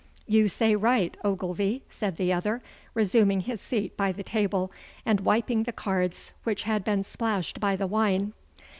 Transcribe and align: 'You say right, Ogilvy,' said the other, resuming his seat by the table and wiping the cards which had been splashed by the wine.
'You 0.25 0.47
say 0.47 0.75
right, 0.75 1.15
Ogilvy,' 1.23 1.83
said 1.91 2.17
the 2.17 2.33
other, 2.33 2.63
resuming 2.95 3.41
his 3.41 3.61
seat 3.61 3.95
by 3.95 4.11
the 4.11 4.23
table 4.23 4.71
and 5.05 5.19
wiping 5.19 5.61
the 5.61 5.71
cards 5.71 6.33
which 6.43 6.63
had 6.63 6.83
been 6.83 7.03
splashed 7.03 7.59
by 7.59 7.75
the 7.75 7.85
wine. 7.85 8.33